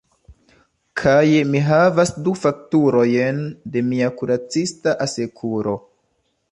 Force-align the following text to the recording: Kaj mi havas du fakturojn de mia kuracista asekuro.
Kaj 1.01 1.25
mi 1.49 1.61
havas 1.67 2.13
du 2.27 2.33
fakturojn 2.45 3.45
de 3.75 3.87
mia 3.93 4.11
kuracista 4.23 4.99
asekuro. 5.09 5.81